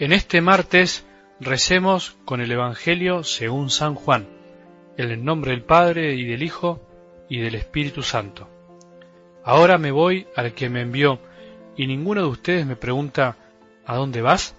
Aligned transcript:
En 0.00 0.12
este 0.12 0.40
martes 0.40 1.04
recemos 1.40 2.16
con 2.24 2.40
el 2.40 2.52
Evangelio 2.52 3.24
según 3.24 3.68
San 3.68 3.96
Juan, 3.96 4.28
en 4.96 5.10
el 5.10 5.24
nombre 5.24 5.50
del 5.50 5.64
Padre 5.64 6.14
y 6.14 6.24
del 6.24 6.44
Hijo 6.44 6.80
y 7.28 7.40
del 7.40 7.56
Espíritu 7.56 8.04
Santo. 8.04 8.48
Ahora 9.42 9.76
me 9.76 9.90
voy 9.90 10.28
al 10.36 10.54
que 10.54 10.68
me 10.68 10.82
envió, 10.82 11.18
y 11.76 11.88
ninguno 11.88 12.20
de 12.20 12.28
ustedes 12.28 12.64
me 12.64 12.76
pregunta 12.76 13.38
¿A 13.86 13.96
dónde 13.96 14.22
vas? 14.22 14.54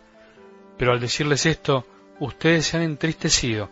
Pero 0.78 0.92
al 0.92 1.00
decirles 1.00 1.46
esto, 1.46 1.88
ustedes 2.20 2.66
se 2.66 2.76
han 2.76 2.84
entristecido. 2.84 3.70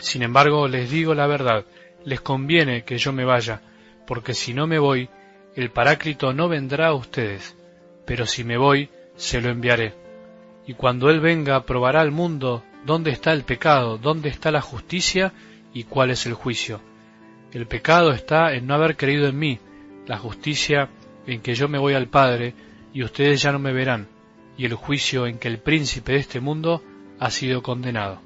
Sin 0.00 0.24
embargo, 0.24 0.66
les 0.66 0.90
digo 0.90 1.14
la 1.14 1.28
verdad, 1.28 1.66
les 2.04 2.20
conviene 2.20 2.82
que 2.82 2.98
yo 2.98 3.12
me 3.12 3.24
vaya, 3.24 3.60
porque 4.08 4.34
si 4.34 4.52
no 4.54 4.66
me 4.66 4.80
voy, 4.80 5.08
el 5.54 5.70
Paráclito 5.70 6.32
no 6.32 6.48
vendrá 6.48 6.88
a 6.88 6.94
ustedes, 6.94 7.56
pero 8.04 8.26
si 8.26 8.42
me 8.42 8.56
voy, 8.56 8.90
se 9.14 9.40
lo 9.40 9.50
enviaré 9.50 10.02
y 10.66 10.74
cuando 10.74 11.10
Él 11.10 11.20
venga 11.20 11.64
probará 11.64 12.00
al 12.00 12.10
mundo 12.10 12.64
dónde 12.84 13.10
está 13.10 13.32
el 13.32 13.44
pecado, 13.44 13.98
dónde 13.98 14.28
está 14.28 14.50
la 14.50 14.60
justicia 14.60 15.32
y 15.72 15.84
cuál 15.84 16.10
es 16.10 16.26
el 16.26 16.34
juicio. 16.34 16.80
El 17.52 17.66
pecado 17.66 18.12
está 18.12 18.52
en 18.54 18.66
no 18.66 18.74
haber 18.74 18.96
creído 18.96 19.28
en 19.28 19.38
mí, 19.38 19.58
la 20.06 20.18
justicia 20.18 20.88
en 21.26 21.40
que 21.40 21.54
yo 21.54 21.68
me 21.68 21.78
voy 21.78 21.94
al 21.94 22.08
Padre 22.08 22.54
y 22.92 23.02
ustedes 23.02 23.42
ya 23.42 23.52
no 23.52 23.58
me 23.58 23.72
verán, 23.72 24.08
y 24.56 24.64
el 24.66 24.74
juicio 24.74 25.26
en 25.26 25.38
que 25.38 25.48
el 25.48 25.58
príncipe 25.58 26.12
de 26.12 26.18
este 26.18 26.40
mundo 26.40 26.82
ha 27.18 27.30
sido 27.30 27.62
condenado. 27.62 28.20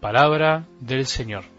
Palabra 0.00 0.66
del 0.80 1.06
Señor. 1.06 1.51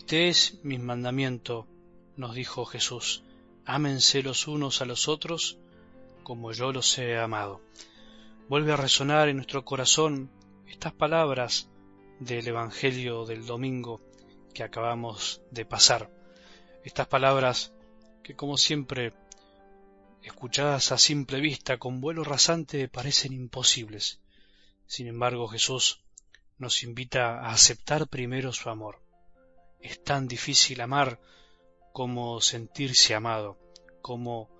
Este 0.00 0.28
es 0.28 0.58
mi 0.64 0.78
mandamiento, 0.78 1.68
nos 2.16 2.34
dijo 2.34 2.64
Jesús, 2.64 3.22
ámense 3.66 4.22
los 4.22 4.48
unos 4.48 4.80
a 4.80 4.86
los 4.86 5.08
otros 5.08 5.58
como 6.24 6.52
yo 6.52 6.72
los 6.72 6.98
he 6.98 7.18
amado. 7.18 7.60
Vuelve 8.48 8.72
a 8.72 8.76
resonar 8.76 9.28
en 9.28 9.36
nuestro 9.36 9.62
corazón 9.62 10.30
estas 10.66 10.94
palabras 10.94 11.68
del 12.18 12.48
Evangelio 12.48 13.26
del 13.26 13.44
domingo 13.44 14.00
que 14.54 14.64
acabamos 14.64 15.42
de 15.50 15.66
pasar. 15.66 16.10
Estas 16.82 17.06
palabras 17.06 17.74
que 18.24 18.34
como 18.34 18.56
siempre 18.56 19.12
escuchadas 20.22 20.92
a 20.92 20.98
simple 20.98 21.40
vista 21.40 21.76
con 21.76 22.00
vuelo 22.00 22.24
rasante 22.24 22.88
parecen 22.88 23.34
imposibles. 23.34 24.18
Sin 24.86 25.06
embargo 25.06 25.46
Jesús 25.46 26.00
nos 26.56 26.82
invita 26.84 27.40
a 27.40 27.52
aceptar 27.52 28.08
primero 28.08 28.52
su 28.54 28.70
amor 28.70 29.09
es 29.80 30.02
tan 30.02 30.28
difícil 30.28 30.80
amar 30.80 31.20
como 31.92 32.40
sentirse 32.40 33.14
amado, 33.14 33.58
como 34.02 34.50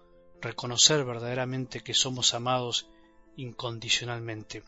reconocer 0.40 1.04
verdaderamente 1.04 1.80
que 1.80 1.94
somos 1.94 2.34
amados 2.34 2.88
incondicionalmente. 3.36 4.62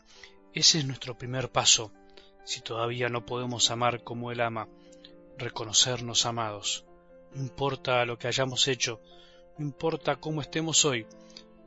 Ese 0.53 0.79
es 0.79 0.85
nuestro 0.85 1.17
primer 1.17 1.51
paso, 1.51 1.91
si 2.45 2.61
todavía 2.61 3.09
no 3.09 3.25
podemos 3.25 3.71
amar 3.71 4.03
como 4.03 4.31
Él 4.31 4.41
ama, 4.41 4.69
reconocernos 5.37 6.25
amados. 6.25 6.85
No 7.33 7.41
importa 7.41 8.05
lo 8.05 8.17
que 8.17 8.27
hayamos 8.27 8.67
hecho, 8.67 9.01
no 9.57 9.65
importa 9.65 10.17
cómo 10.17 10.41
estemos 10.41 10.85
hoy, 10.85 11.07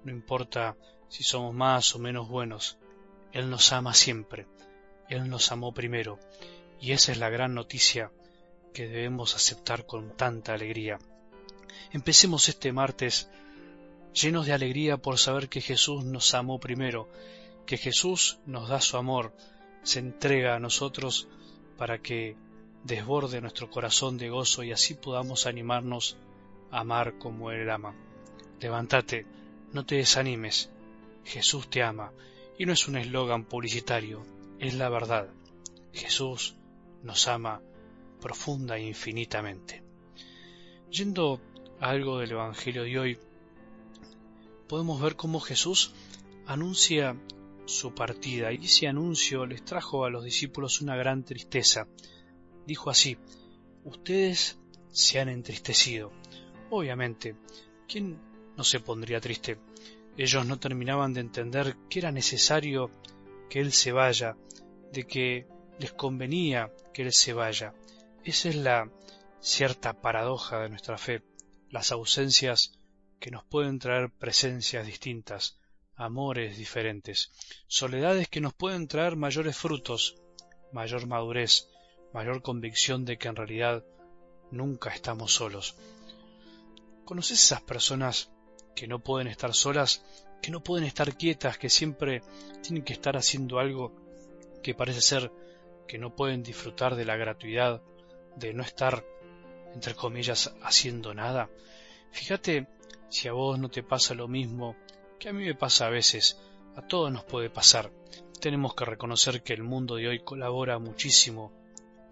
no 0.05 0.13
importa 0.13 0.77
si 1.09 1.25
somos 1.25 1.55
más 1.55 1.95
o 1.95 1.99
menos 1.99 2.29
buenos, 2.29 2.79
Él 3.33 3.51
nos 3.51 3.73
ama 3.73 3.93
siempre, 3.95 4.47
Él 5.09 5.29
nos 5.29 5.51
amó 5.51 5.75
primero, 5.75 6.19
y 6.81 6.93
esa 6.93 7.11
es 7.13 7.19
la 7.19 7.31
gran 7.31 7.55
noticia 7.55 8.13
que 8.77 8.89
debemos 8.89 9.35
aceptar 9.35 9.87
con 9.87 10.15
tanta 10.19 10.53
alegría. 10.53 10.99
Empecemos 11.93 12.51
este 12.51 12.73
martes 12.73 13.31
llenos 14.13 14.45
de 14.45 14.53
alegría 14.53 14.99
por 14.99 15.19
saber 15.19 15.49
que 15.49 15.63
Jesús 15.63 16.05
nos 16.05 16.35
amó 16.35 16.61
primero, 16.61 17.09
que 17.65 17.79
Jesús 17.79 18.39
nos 18.45 18.69
da 18.69 18.83
su 18.83 18.99
amor, 18.99 19.33
se 19.83 20.01
entrega 20.01 20.55
a 20.55 20.61
nosotros 20.61 21.27
para 21.79 22.03
que 22.03 22.37
desborde 22.85 23.41
nuestro 23.41 23.71
corazón 23.71 24.19
de 24.19 24.29
gozo 24.29 24.63
y 24.63 24.73
así 24.73 24.93
podamos 24.93 25.47
animarnos 25.47 26.19
a 26.71 26.81
amar 26.81 27.17
como 27.17 27.53
Él 27.53 27.71
ama. 27.71 27.95
Levántate, 28.61 29.25
no 29.73 29.87
te 29.87 29.95
desanimes, 29.95 30.69
Jesús 31.25 31.71
te 31.71 31.83
ama, 31.83 32.13
y 32.59 32.67
no 32.67 32.75
es 32.75 32.87
un 32.89 32.99
eslogan 32.99 33.45
publicitario, 33.45 34.27
es 34.59 34.75
la 34.75 34.91
verdad. 34.91 35.31
Jesús 35.95 36.57
nos 37.03 37.27
ama 37.27 37.63
profunda 38.21 38.77
e 38.77 38.83
infinitamente. 38.83 39.83
Yendo 40.91 41.41
a 41.81 41.91
algo 41.91 42.19
del 42.19 42.33
Evangelio 42.33 42.85
de 42.85 42.99
hoy, 42.99 43.19
podemos 44.69 45.01
ver 45.01 45.17
cómo 45.17 45.41
Jesús 45.41 45.93
anuncia 46.47 47.17
su 47.67 47.95
partida 47.95 48.53
y 48.53 48.65
ese 48.65 48.87
anuncio 48.87 49.45
les 49.47 49.65
trajo 49.65 50.05
a 50.05 50.11
los 50.11 50.25
discípulos 50.25 50.81
una 50.81 50.97
gran 50.97 51.25
tristeza. 51.25 51.89
Dijo 52.67 52.91
así, 52.91 53.19
ustedes 53.85 54.59
se 54.91 55.21
han 55.21 55.29
entristecido. 55.29 56.13
Obviamente, 56.71 57.37
¿quién 57.89 58.19
no 58.57 58.65
se 58.65 58.81
pondría 58.81 59.21
triste? 59.21 59.59
Ellos 60.17 60.47
no 60.47 60.59
terminaban 60.59 61.13
de 61.13 61.21
entender 61.21 61.77
que 61.91 61.99
era 61.99 62.11
necesario 62.11 62.91
que 63.51 63.61
Él 63.61 63.73
se 63.73 63.93
vaya, 63.93 64.37
de 64.93 65.05
que 65.05 65.47
les 65.79 65.93
convenía 65.93 66.73
que 66.93 67.03
Él 67.03 67.13
se 67.13 67.33
vaya. 67.33 67.75
Esa 68.27 68.49
es 68.49 68.57
la 68.57 68.91
cierta 69.39 70.01
paradoja 70.01 70.59
de 70.59 70.69
nuestra 70.69 70.99
fe, 70.99 71.23
las 71.71 71.93
ausencias 71.93 72.73
que 73.21 73.31
nos 73.31 73.45
pueden 73.45 73.79
traer 73.79 74.11
presencias 74.11 74.85
distintas, 74.85 75.61
amores 75.95 76.59
diferentes, 76.59 77.31
soledades 77.69 78.27
que 78.29 78.41
nos 78.41 78.53
pueden 78.53 78.89
traer 78.89 79.15
mayores 79.15 79.57
frutos, 79.57 80.17
mayor 80.73 81.07
madurez, 81.07 81.69
mayor 82.13 82.43
convicción 82.43 83.05
de 83.05 83.17
que 83.17 83.29
en 83.29 83.37
realidad 83.37 83.85
nunca 84.51 84.91
estamos 84.91 85.33
solos. 85.33 85.77
¿Conoces 87.05 87.41
esas 87.41 87.63
personas 87.63 88.33
que 88.75 88.89
no 88.89 88.99
pueden 88.99 89.29
estar 89.29 89.55
solas, 89.55 90.05
que 90.43 90.51
no 90.51 90.65
pueden 90.65 90.85
estar 90.85 91.17
quietas, 91.17 91.59
que 91.59 91.71
siempre 91.71 92.23
tienen 92.61 92.83
que 92.83 92.95
estar 92.95 93.17
haciendo 93.17 93.61
algo 93.61 93.95
que 94.65 94.75
parece 94.75 95.01
ser 95.01 95.31
que 95.87 95.99
no 95.99 96.17
pueden 96.17 96.43
disfrutar 96.43 96.97
de 96.97 97.05
la 97.05 97.15
gratuidad 97.15 97.85
de 98.37 98.55
no 98.55 98.63
estar, 98.63 99.05
entre 99.75 99.95
comillas, 99.95 100.55
haciendo 100.63 101.15
nada. 101.15 101.51
Fíjate 102.11 102.69
si 103.09 103.29
a 103.29 103.33
vos 103.33 103.59
no 103.59 103.69
te 103.69 103.83
pasa 103.83 104.15
lo 104.15 104.29
mismo 104.29 104.77
que 105.19 105.31
a 105.31 105.33
mí 105.33 105.45
me 105.45 105.55
pasa 105.55 105.87
a 105.87 105.91
veces, 105.91 106.39
a 106.77 106.83
todos 106.83 107.11
nos 107.11 107.25
puede 107.25 107.51
pasar. 107.51 107.91
Tenemos 108.41 108.75
que 108.75 108.85
reconocer 108.85 109.43
que 109.43 109.55
el 109.55 109.63
mundo 109.63 109.97
de 109.97 110.09
hoy 110.09 110.21
colabora 110.21 110.79
muchísimo 110.79 111.53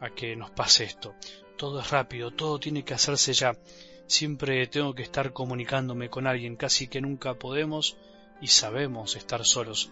a 0.01 0.11
que 0.11 0.37
nos 0.37 0.51
pase 0.51 0.85
esto. 0.85 1.15
Todo 1.57 1.81
es 1.81 1.91
rápido, 1.91 2.31
todo 2.31 2.59
tiene 2.59 2.85
que 2.85 2.95
hacerse 2.95 3.33
ya. 3.35 3.57
Siempre 4.07 4.67
tengo 4.67 4.95
que 4.95 5.03
estar 5.03 5.33
comunicándome 5.33 6.09
con 6.09 6.27
alguien, 6.27 6.57
casi 6.57 6.89
que 6.89 7.01
nunca 7.01 7.35
podemos 7.35 7.97
y 8.41 8.49
sabemos 8.49 9.17
estar 9.17 9.45
solos. 9.45 9.91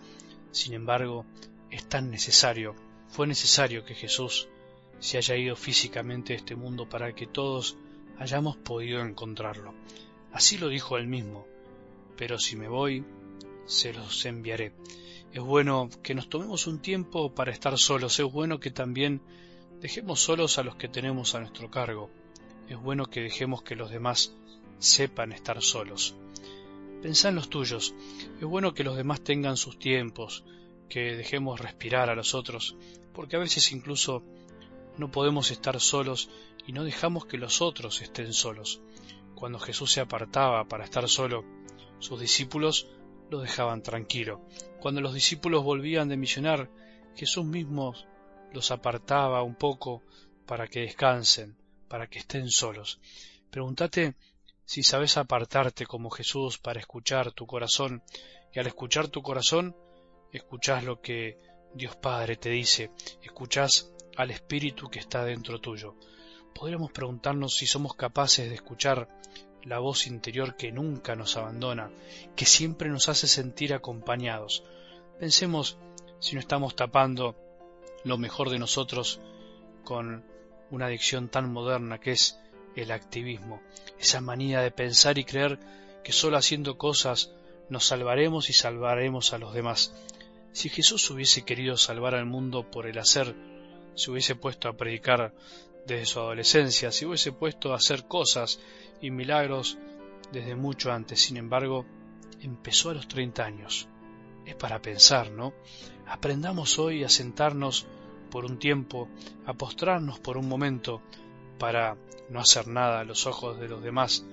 Sin 0.50 0.74
embargo, 0.74 1.26
es 1.70 1.88
tan 1.88 2.10
necesario, 2.10 2.74
fue 3.08 3.26
necesario 3.26 3.84
que 3.84 3.94
Jesús 3.94 4.48
se 5.02 5.18
haya 5.18 5.36
ido 5.36 5.56
físicamente 5.56 6.32
de 6.32 6.36
este 6.36 6.54
mundo 6.54 6.88
para 6.88 7.12
que 7.12 7.26
todos 7.26 7.76
hayamos 8.18 8.56
podido 8.56 9.00
encontrarlo. 9.00 9.74
Así 10.32 10.58
lo 10.58 10.68
dijo 10.68 10.96
él 10.96 11.08
mismo, 11.08 11.44
pero 12.16 12.38
si 12.38 12.54
me 12.54 12.68
voy, 12.68 13.04
se 13.66 13.92
los 13.92 14.24
enviaré. 14.26 14.72
Es 15.32 15.42
bueno 15.42 15.90
que 16.04 16.14
nos 16.14 16.28
tomemos 16.28 16.68
un 16.68 16.80
tiempo 16.80 17.34
para 17.34 17.50
estar 17.50 17.76
solos, 17.78 18.20
es 18.20 18.30
bueno 18.30 18.60
que 18.60 18.70
también 18.70 19.20
dejemos 19.80 20.20
solos 20.20 20.58
a 20.58 20.62
los 20.62 20.76
que 20.76 20.86
tenemos 20.86 21.34
a 21.34 21.40
nuestro 21.40 21.68
cargo, 21.68 22.08
es 22.68 22.80
bueno 22.80 23.06
que 23.06 23.22
dejemos 23.22 23.64
que 23.64 23.74
los 23.74 23.90
demás 23.90 24.36
sepan 24.78 25.32
estar 25.32 25.60
solos. 25.62 26.14
Pensá 27.02 27.30
en 27.30 27.34
los 27.34 27.50
tuyos, 27.50 27.92
es 28.38 28.44
bueno 28.44 28.72
que 28.72 28.84
los 28.84 28.96
demás 28.96 29.20
tengan 29.22 29.56
sus 29.56 29.80
tiempos, 29.80 30.44
que 30.88 31.16
dejemos 31.16 31.58
respirar 31.58 32.08
a 32.08 32.14
los 32.14 32.34
otros, 32.36 32.76
porque 33.12 33.34
a 33.34 33.40
veces 33.40 33.72
incluso 33.72 34.22
no 34.98 35.10
podemos 35.10 35.50
estar 35.50 35.80
solos 35.80 36.30
y 36.66 36.72
no 36.72 36.84
dejamos 36.84 37.26
que 37.26 37.38
los 37.38 37.62
otros 37.62 38.02
estén 38.02 38.32
solos. 38.32 38.80
Cuando 39.34 39.58
Jesús 39.58 39.92
se 39.92 40.00
apartaba 40.00 40.64
para 40.68 40.84
estar 40.84 41.08
solo, 41.08 41.44
sus 41.98 42.20
discípulos 42.20 42.88
lo 43.30 43.40
dejaban 43.40 43.82
tranquilo. 43.82 44.40
Cuando 44.80 45.00
los 45.00 45.14
discípulos 45.14 45.64
volvían 45.64 46.08
de 46.08 46.16
misionar, 46.16 46.70
Jesús 47.14 47.44
mismo 47.44 47.94
los 48.52 48.70
apartaba 48.70 49.42
un 49.42 49.54
poco 49.54 50.02
para 50.46 50.68
que 50.68 50.80
descansen, 50.80 51.56
para 51.88 52.06
que 52.06 52.18
estén 52.18 52.50
solos. 52.50 53.00
Pregúntate 53.50 54.14
si 54.64 54.82
sabes 54.82 55.16
apartarte 55.16 55.86
como 55.86 56.10
Jesús 56.10 56.58
para 56.58 56.80
escuchar 56.80 57.32
tu 57.32 57.46
corazón, 57.46 58.02
y 58.54 58.58
al 58.58 58.66
escuchar 58.66 59.08
tu 59.08 59.22
corazón, 59.22 59.76
escuchás 60.32 60.84
lo 60.84 61.00
que 61.00 61.38
Dios 61.74 61.96
Padre 61.96 62.36
te 62.36 62.50
dice, 62.50 62.90
escuchás 63.22 63.91
al 64.16 64.30
espíritu 64.30 64.88
que 64.88 64.98
está 64.98 65.24
dentro 65.24 65.60
tuyo. 65.60 65.94
Podríamos 66.54 66.92
preguntarnos 66.92 67.56
si 67.56 67.66
somos 67.66 67.94
capaces 67.94 68.48
de 68.48 68.54
escuchar 68.54 69.08
la 69.64 69.78
voz 69.78 70.06
interior 70.06 70.56
que 70.56 70.72
nunca 70.72 71.14
nos 71.14 71.36
abandona, 71.36 71.90
que 72.36 72.44
siempre 72.44 72.88
nos 72.88 73.08
hace 73.08 73.26
sentir 73.26 73.74
acompañados. 73.74 74.64
Pensemos 75.18 75.78
si 76.18 76.34
no 76.34 76.40
estamos 76.40 76.74
tapando 76.74 77.36
lo 78.04 78.18
mejor 78.18 78.50
de 78.50 78.58
nosotros 78.58 79.20
con 79.84 80.24
una 80.70 80.86
adicción 80.86 81.28
tan 81.28 81.52
moderna 81.52 81.98
que 81.98 82.12
es 82.12 82.38
el 82.76 82.90
activismo, 82.90 83.60
esa 83.98 84.20
manía 84.20 84.60
de 84.60 84.70
pensar 84.70 85.18
y 85.18 85.24
creer 85.24 85.58
que 86.02 86.12
solo 86.12 86.36
haciendo 86.36 86.78
cosas 86.78 87.32
nos 87.68 87.86
salvaremos 87.86 88.50
y 88.50 88.52
salvaremos 88.52 89.32
a 89.32 89.38
los 89.38 89.54
demás. 89.54 89.94
Si 90.52 90.68
Jesús 90.68 91.08
hubiese 91.10 91.44
querido 91.44 91.76
salvar 91.76 92.14
al 92.14 92.26
mundo 92.26 92.70
por 92.70 92.86
el 92.86 92.98
hacer, 92.98 93.34
se 93.94 94.10
hubiese 94.10 94.34
puesto 94.34 94.68
a 94.68 94.76
predicar 94.76 95.34
desde 95.86 96.06
su 96.06 96.20
adolescencia, 96.20 96.92
se 96.92 97.06
hubiese 97.06 97.32
puesto 97.32 97.72
a 97.72 97.76
hacer 97.76 98.06
cosas 98.06 98.60
y 99.00 99.10
milagros 99.10 99.78
desde 100.32 100.54
mucho 100.54 100.92
antes. 100.92 101.20
Sin 101.20 101.36
embargo, 101.36 101.84
empezó 102.40 102.90
a 102.90 102.94
los 102.94 103.08
30 103.08 103.44
años. 103.44 103.88
Es 104.46 104.54
para 104.54 104.80
pensar, 104.80 105.30
¿no? 105.30 105.52
Aprendamos 106.06 106.78
hoy 106.78 107.04
a 107.04 107.08
sentarnos 107.08 107.86
por 108.30 108.44
un 108.44 108.58
tiempo, 108.58 109.08
a 109.46 109.54
postrarnos 109.54 110.18
por 110.18 110.36
un 110.36 110.48
momento, 110.48 111.02
para 111.58 111.96
no 112.30 112.40
hacer 112.40 112.66
nada 112.66 113.00
a 113.00 113.04
los 113.04 113.26
ojos 113.26 113.60
de 113.60 113.68
los 113.68 113.82
demás, 113.82 114.24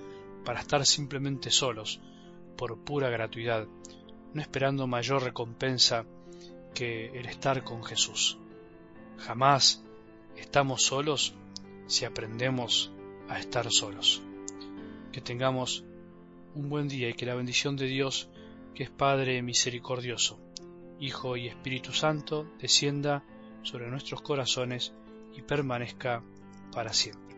para 0.44 0.60
estar 0.60 0.84
simplemente 0.86 1.50
solos, 1.50 2.00
por 2.56 2.78
pura 2.78 3.08
gratuidad, 3.10 3.68
no 4.32 4.42
esperando 4.42 4.86
mayor 4.86 5.22
recompensa 5.22 6.06
que 6.74 7.06
el 7.18 7.26
estar 7.26 7.62
con 7.62 7.84
Jesús. 7.84 8.38
Jamás 9.20 9.82
estamos 10.36 10.82
solos 10.82 11.34
si 11.86 12.04
aprendemos 12.04 12.90
a 13.28 13.38
estar 13.38 13.70
solos. 13.70 14.22
Que 15.12 15.20
tengamos 15.20 15.84
un 16.54 16.68
buen 16.68 16.88
día 16.88 17.08
y 17.08 17.14
que 17.14 17.26
la 17.26 17.34
bendición 17.34 17.76
de 17.76 17.86
Dios, 17.86 18.28
que 18.74 18.84
es 18.84 18.90
Padre 18.90 19.42
misericordioso, 19.42 20.40
Hijo 20.98 21.36
y 21.36 21.48
Espíritu 21.48 21.92
Santo, 21.92 22.46
descienda 22.58 23.22
sobre 23.62 23.90
nuestros 23.90 24.22
corazones 24.22 24.92
y 25.36 25.42
permanezca 25.42 26.22
para 26.72 26.92
siempre. 26.92 27.29